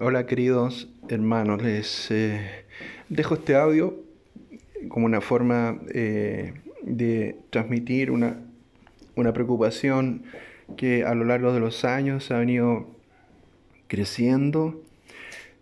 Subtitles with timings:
[0.00, 2.64] Hola queridos hermanos, les eh,
[3.08, 3.96] dejo este audio
[4.86, 8.38] como una forma eh, de transmitir una,
[9.16, 10.22] una, preocupación
[10.76, 12.86] que a lo largo de los años ha venido
[13.88, 14.80] creciendo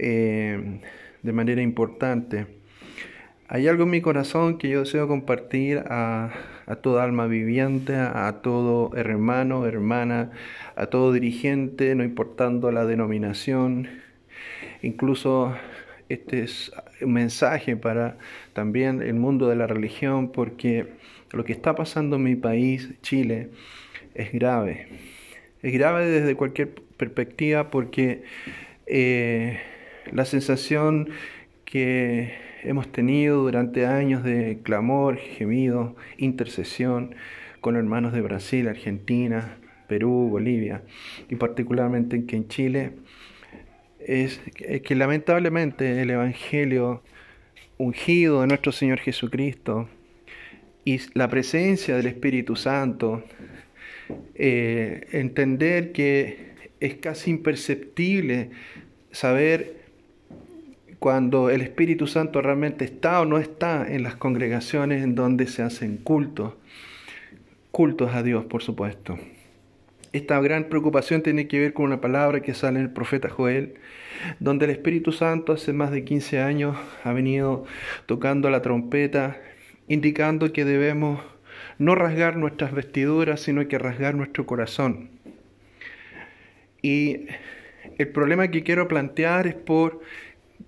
[0.00, 0.80] eh,
[1.22, 2.48] de manera importante.
[3.46, 6.32] Hay algo en mi corazón que yo deseo compartir a,
[6.66, 10.32] a toda alma viviente, a todo hermano, hermana,
[10.74, 14.02] a todo dirigente, no importando la denominación
[14.84, 15.54] Incluso
[16.10, 16.70] este es
[17.00, 18.18] un mensaje para
[18.52, 20.86] también el mundo de la religión porque
[21.32, 23.48] lo que está pasando en mi país, Chile,
[24.14, 24.88] es grave.
[25.62, 28.24] Es grave desde cualquier perspectiva porque
[28.86, 29.58] eh,
[30.12, 31.08] la sensación
[31.64, 37.14] que hemos tenido durante años de clamor, gemido, intercesión
[37.62, 39.56] con hermanos de Brasil, Argentina,
[39.88, 40.82] Perú, Bolivia
[41.30, 42.92] y particularmente que en Chile
[44.06, 44.40] es
[44.82, 47.02] que lamentablemente el Evangelio
[47.78, 49.88] ungido de nuestro Señor Jesucristo
[50.84, 53.24] y la presencia del Espíritu Santo,
[54.34, 58.50] eh, entender que es casi imperceptible
[59.10, 59.84] saber
[60.98, 65.62] cuando el Espíritu Santo realmente está o no está en las congregaciones en donde se
[65.62, 66.54] hacen cultos,
[67.70, 69.18] cultos a Dios, por supuesto
[70.14, 73.74] esta gran preocupación tiene que ver con una palabra que sale en el profeta Joel,
[74.38, 77.64] donde el Espíritu Santo hace más de 15 años ha venido
[78.06, 79.36] tocando la trompeta,
[79.88, 81.20] indicando que debemos
[81.78, 85.10] no rasgar nuestras vestiduras, sino que rasgar nuestro corazón.
[86.80, 87.26] Y
[87.98, 90.00] el problema que quiero plantear es por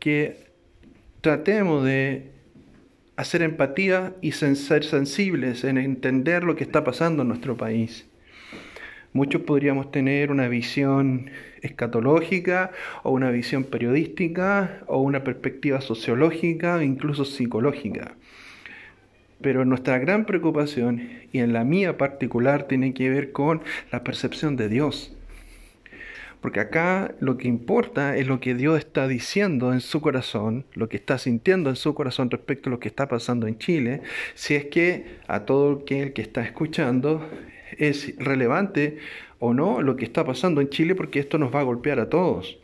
[0.00, 0.36] que
[1.22, 2.30] tratemos de
[3.16, 8.09] hacer empatía y ser sensibles en entender lo que está pasando en nuestro país.
[9.12, 11.30] Muchos podríamos tener una visión
[11.62, 12.70] escatológica
[13.02, 18.14] o una visión periodística o una perspectiva sociológica incluso psicológica.
[19.40, 24.54] Pero nuestra gran preocupación, y en la mía particular, tiene que ver con la percepción
[24.56, 25.12] de Dios.
[26.40, 30.88] Porque acá lo que importa es lo que Dios está diciendo en su corazón, lo
[30.88, 34.02] que está sintiendo en su corazón respecto a lo que está pasando en Chile,
[34.34, 37.26] si es que a todo aquel que está escuchando
[37.78, 38.98] es relevante
[39.38, 42.08] o no lo que está pasando en Chile porque esto nos va a golpear a
[42.08, 42.58] todos.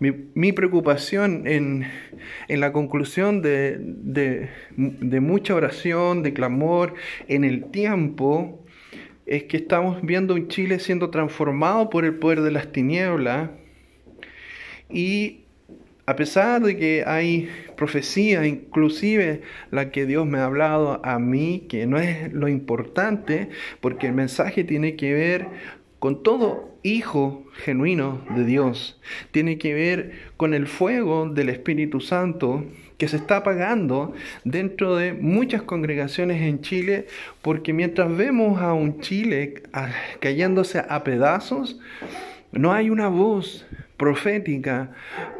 [0.00, 1.84] Mi, preocupación en,
[2.48, 3.78] la conclusión de,
[4.76, 6.94] de mucha oración, de clamor,
[7.26, 8.64] en el tiempo,
[9.26, 13.50] es que estamos viendo un Chile siendo transformado por el poder de las tinieblas
[14.88, 15.47] y
[16.08, 21.66] a pesar de que hay profecía, inclusive la que Dios me ha hablado a mí,
[21.68, 23.50] que no es lo importante,
[23.82, 25.48] porque el mensaje tiene que ver
[25.98, 28.98] con todo hijo genuino de Dios,
[29.32, 32.64] tiene que ver con el fuego del Espíritu Santo
[32.96, 34.14] que se está apagando
[34.44, 37.06] dentro de muchas congregaciones en Chile,
[37.42, 39.62] porque mientras vemos a un Chile
[40.20, 41.78] cayéndose a pedazos,
[42.50, 43.66] no hay una voz
[43.98, 44.92] profética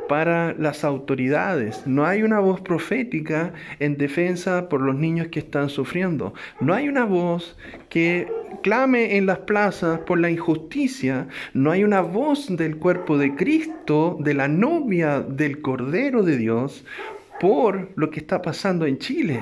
[0.09, 1.87] para las autoridades.
[1.87, 6.35] No hay una voz profética en defensa por los niños que están sufriendo.
[6.61, 7.57] No hay una voz
[7.89, 8.29] que
[8.63, 11.29] clame en las plazas por la injusticia.
[11.55, 16.85] No hay una voz del cuerpo de Cristo, de la novia del Cordero de Dios,
[17.41, 19.39] por lo que está pasando en Chile.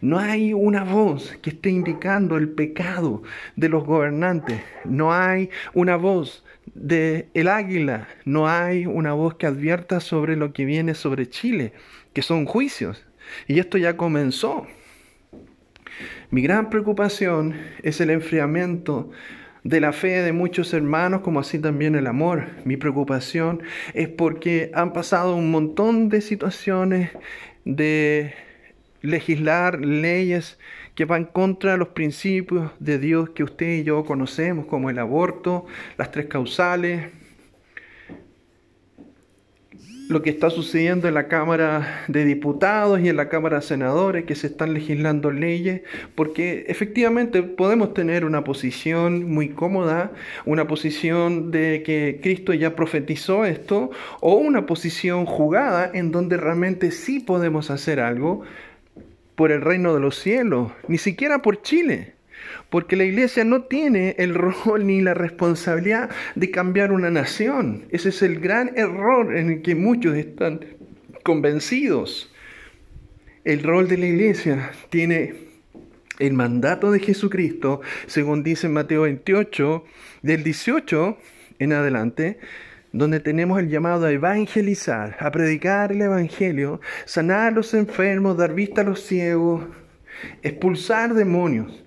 [0.00, 3.22] No hay una voz que esté indicando el pecado
[3.56, 4.60] de los gobernantes.
[4.84, 6.44] No hay una voz
[6.74, 8.08] de el águila.
[8.24, 11.72] No hay una voz que advierta sobre lo que viene sobre Chile,
[12.12, 13.06] que son juicios.
[13.46, 14.66] Y esto ya comenzó.
[16.30, 19.10] Mi gran preocupación es el enfriamiento
[19.62, 22.46] de la fe de muchos hermanos, como así también el amor.
[22.64, 23.62] Mi preocupación
[23.94, 27.10] es porque han pasado un montón de situaciones
[27.64, 28.34] de
[29.06, 30.58] legislar leyes
[30.94, 35.66] que van contra los principios de Dios que usted y yo conocemos, como el aborto,
[35.98, 37.10] las tres causales,
[40.08, 44.24] lo que está sucediendo en la Cámara de Diputados y en la Cámara de Senadores,
[44.24, 45.82] que se están legislando leyes,
[46.14, 50.12] porque efectivamente podemos tener una posición muy cómoda,
[50.44, 56.92] una posición de que Cristo ya profetizó esto, o una posición jugada en donde realmente
[56.92, 58.44] sí podemos hacer algo,
[59.36, 62.14] por el reino de los cielos, ni siquiera por Chile,
[62.70, 64.34] porque la iglesia no tiene el
[64.64, 67.84] rol ni la responsabilidad de cambiar una nación.
[67.90, 70.60] Ese es el gran error en el que muchos están
[71.22, 72.32] convencidos.
[73.44, 75.34] El rol de la iglesia tiene
[76.18, 79.84] el mandato de Jesucristo, según dice Mateo 28,
[80.22, 81.18] del 18
[81.58, 82.38] en adelante,
[82.92, 88.54] donde tenemos el llamado a evangelizar, a predicar el Evangelio, sanar a los enfermos, dar
[88.54, 89.64] vista a los ciegos,
[90.42, 91.84] expulsar demonios.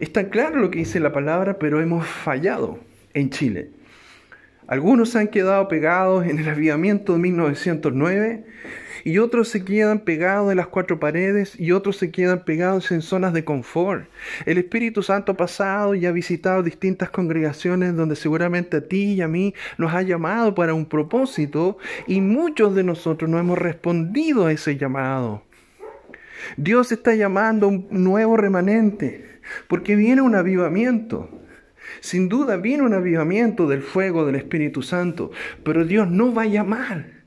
[0.00, 2.78] Está claro lo que dice la palabra, pero hemos fallado
[3.14, 3.70] en Chile.
[4.66, 8.44] Algunos han quedado pegados en el avivamiento de 1909
[9.04, 13.02] y otros se quedan pegados en las cuatro paredes y otros se quedan pegados en
[13.02, 14.06] zonas de confort.
[14.46, 19.20] El Espíritu Santo ha pasado y ha visitado distintas congregaciones donde seguramente a ti y
[19.22, 24.46] a mí nos ha llamado para un propósito y muchos de nosotros no hemos respondido
[24.46, 25.42] a ese llamado.
[26.56, 31.41] Dios está llamando a un nuevo remanente porque viene un avivamiento.
[32.00, 35.30] Sin duda viene un avivamiento del fuego del Espíritu Santo,
[35.64, 37.22] pero Dios no va a llamar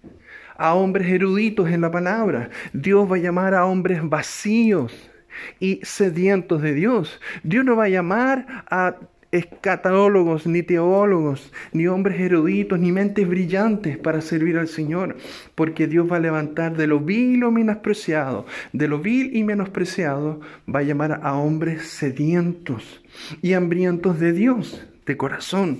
[0.57, 2.49] a hombres eruditos en la palabra.
[2.73, 5.11] Dios va a llamar a hombres vacíos
[5.59, 7.19] y sedientos de Dios.
[7.43, 8.95] Dios no va a llamar a
[9.35, 15.17] escatólogos, ni teólogos, ni hombres eruditos, ni mentes brillantes para servir al Señor,
[15.55, 20.41] porque Dios va a levantar de lo vil o menospreciado, de lo vil y menospreciado,
[20.73, 23.01] va a llamar a hombres sedientos
[23.41, 25.79] y hambrientos de Dios, de corazón.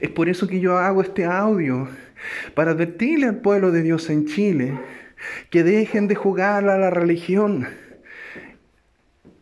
[0.00, 1.88] Es por eso que yo hago este audio
[2.54, 4.78] para advertirle al pueblo de Dios en Chile
[5.50, 7.66] que dejen de jugar a la religión.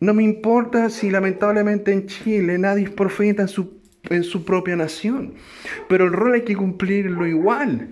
[0.01, 4.75] No me importa si lamentablemente en Chile nadie es profeta en su, en su propia
[4.75, 5.35] nación,
[5.87, 7.89] pero el rol hay que cumplirlo igual.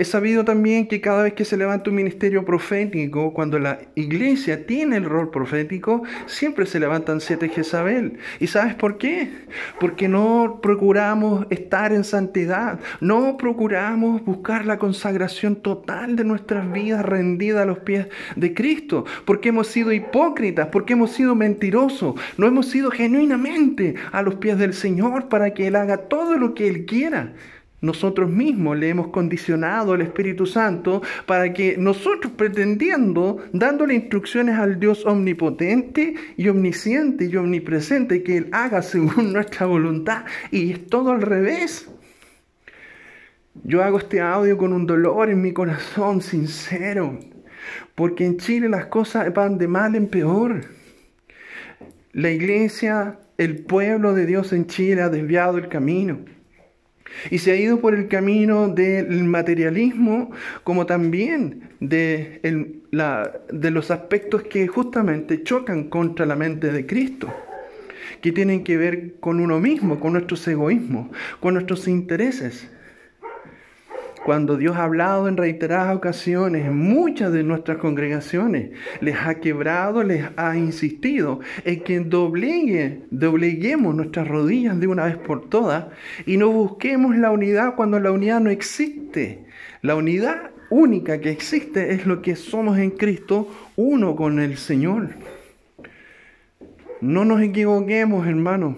[0.00, 4.64] Es sabido también que cada vez que se levanta un ministerio profético, cuando la iglesia
[4.66, 8.16] tiene el rol profético, siempre se levantan siete Jezabel.
[8.38, 9.30] ¿Y sabes por qué?
[9.78, 17.04] Porque no procuramos estar en santidad, no procuramos buscar la consagración total de nuestras vidas
[17.04, 18.06] rendida a los pies
[18.36, 24.22] de Cristo, porque hemos sido hipócritas, porque hemos sido mentirosos, no hemos sido genuinamente a
[24.22, 27.34] los pies del Señor para que Él haga todo lo que Él quiera.
[27.80, 34.78] Nosotros mismos le hemos condicionado al Espíritu Santo para que nosotros pretendiendo, dándole instrucciones al
[34.78, 41.12] Dios omnipotente y omnisciente y omnipresente, que Él haga según nuestra voluntad, y es todo
[41.12, 41.88] al revés.
[43.64, 47.18] Yo hago este audio con un dolor en mi corazón sincero,
[47.94, 50.60] porque en Chile las cosas van de mal en peor.
[52.12, 56.20] La iglesia, el pueblo de Dios en Chile ha desviado el camino.
[57.30, 60.30] Y se ha ido por el camino del materialismo
[60.64, 67.32] como también de, de los aspectos que justamente chocan contra la mente de Cristo,
[68.20, 71.08] que tienen que ver con uno mismo, con nuestros egoísmos,
[71.40, 72.68] con nuestros intereses
[74.24, 78.70] cuando Dios ha hablado en reiteradas ocasiones en muchas de nuestras congregaciones,
[79.00, 85.16] les ha quebrado, les ha insistido en que doblegue, dobleguemos nuestras rodillas de una vez
[85.16, 85.86] por todas
[86.26, 89.44] y no busquemos la unidad cuando la unidad no existe.
[89.82, 95.10] La unidad única que existe es lo que somos en Cristo, uno con el Señor.
[97.00, 98.76] No nos equivoquemos, hermanos.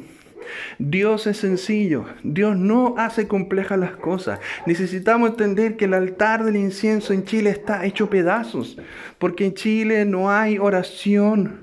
[0.79, 4.41] Dios es sencillo, Dios no hace complejas las cosas.
[4.67, 8.79] Necesitamos entender que el altar del incienso en Chile está hecho pedazos,
[9.19, 11.61] porque en Chile no hay oración,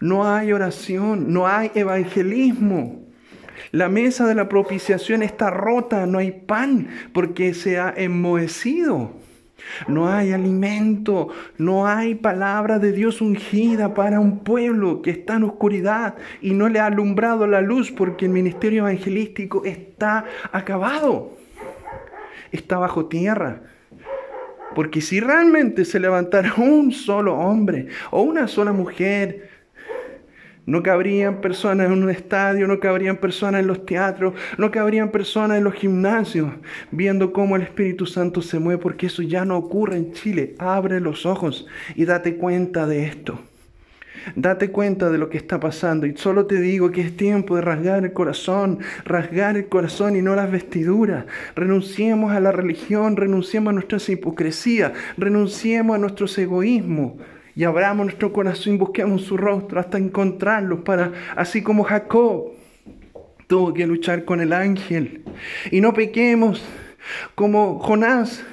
[0.00, 3.06] no hay oración, no hay evangelismo.
[3.72, 9.12] La mesa de la propiciación está rota, no hay pan, porque se ha enmohecido.
[9.88, 15.44] No hay alimento, no hay palabra de Dios ungida para un pueblo que está en
[15.44, 21.36] oscuridad y no le ha alumbrado la luz porque el ministerio evangelístico está acabado,
[22.52, 23.62] está bajo tierra.
[24.74, 29.49] Porque si realmente se levantara un solo hombre o una sola mujer
[30.70, 35.58] no cabrían personas en un estadio, no cabrían personas en los teatros, no cabrían personas
[35.58, 36.48] en los gimnasios,
[36.92, 40.54] viendo cómo el Espíritu Santo se mueve, porque eso ya no ocurre en Chile.
[40.60, 43.40] Abre los ojos y date cuenta de esto.
[44.36, 47.62] Date cuenta de lo que está pasando y solo te digo que es tiempo de
[47.62, 51.24] rasgar el corazón, rasgar el corazón y no las vestiduras.
[51.56, 57.14] Renunciemos a la religión, renunciemos a nuestras hipocresías, renunciemos a nuestros egoísmos
[57.54, 62.52] y abramos nuestro corazón y busquemos su rostro hasta encontrarlo para, así como Jacob
[63.46, 65.24] tuvo que luchar con el ángel.
[65.70, 66.64] Y no pequemos
[67.34, 68.44] como Jonás,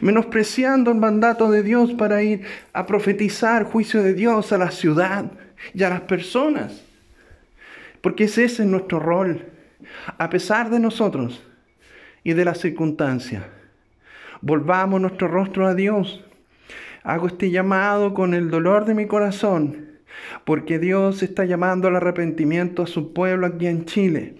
[0.00, 5.30] menospreciando el mandato de Dios para ir a profetizar juicio de Dios a la ciudad
[5.74, 6.82] y a las personas.
[8.00, 9.46] Porque ese es nuestro rol,
[10.16, 11.42] a pesar de nosotros
[12.22, 13.44] y de las circunstancias.
[14.40, 16.24] Volvamos nuestro rostro a Dios
[17.04, 20.00] Hago este llamado con el dolor de mi corazón,
[20.46, 24.36] porque Dios está llamando al arrepentimiento a su pueblo aquí en Chile.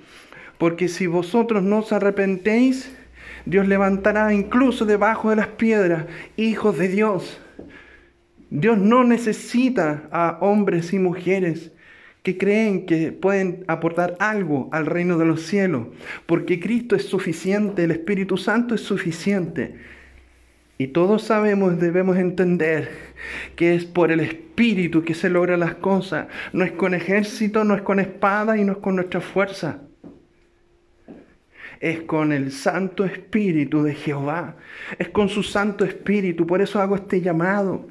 [0.57, 2.91] Porque si vosotros no os arrepentéis,
[3.45, 6.07] Dios levantará incluso debajo de las piedras
[6.39, 7.39] hijos de Dios.
[8.49, 11.71] Dios no necesita a hombres y mujeres
[12.23, 15.89] que creen que pueden aportar algo al reino de los cielos,
[16.25, 19.75] porque Cristo es suficiente, el Espíritu Santo es suficiente.
[20.77, 22.91] Y todos sabemos, debemos entender
[23.55, 26.27] que es por el Espíritu que se logran las cosas.
[26.53, 29.79] No es con ejército, no es con espada y no es con nuestra fuerza.
[31.81, 34.57] Es con el Santo Espíritu de Jehová.
[34.99, 36.47] Es con su Santo Espíritu.
[36.47, 37.87] Por eso hago este llamado.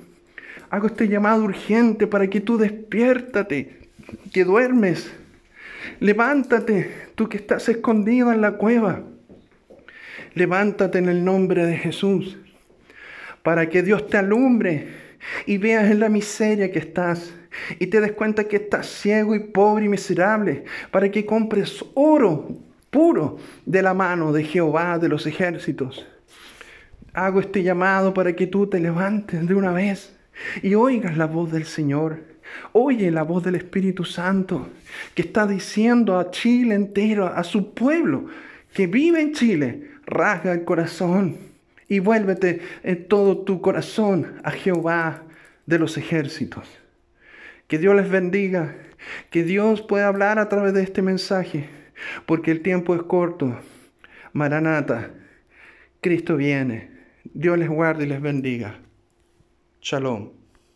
[0.69, 3.77] Hago este llamado urgente para que tú despiértate,
[4.33, 5.13] que duermes.
[5.99, 9.03] Levántate, tú que estás escondido en la cueva.
[10.33, 12.39] Levántate en el nombre de Jesús,
[13.43, 14.87] para que Dios te alumbre
[15.45, 17.33] y veas en la miseria que estás
[17.79, 22.49] y te des cuenta que estás ciego y pobre y miserable, para que compres oro
[22.89, 26.07] puro de la mano de Jehová de los ejércitos.
[27.13, 30.15] Hago este llamado para que tú te levantes de una vez
[30.63, 32.33] y oigas la voz del Señor
[32.71, 34.69] Oye la voz del Espíritu Santo
[35.15, 38.25] que está diciendo a Chile entero, a su pueblo
[38.73, 41.37] que vive en Chile, rasga el corazón
[41.87, 45.23] y vuélvete en todo tu corazón a Jehová
[45.65, 46.67] de los ejércitos.
[47.67, 48.75] Que Dios les bendiga,
[49.29, 51.69] que Dios pueda hablar a través de este mensaje,
[52.25, 53.59] porque el tiempo es corto.
[54.33, 55.11] Maranata,
[56.01, 56.91] Cristo viene.
[57.23, 58.79] Dios les guarde y les bendiga.
[59.81, 60.42] Shalom.